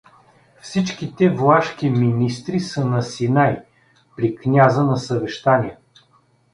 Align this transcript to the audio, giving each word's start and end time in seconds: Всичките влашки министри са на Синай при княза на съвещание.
Всичките 0.61 1.29
влашки 1.29 1.89
министри 1.89 2.59
са 2.59 2.85
на 2.85 3.01
Синай 3.01 3.57
при 4.15 4.35
княза 4.35 4.83
на 4.83 4.97
съвещание. 4.97 5.77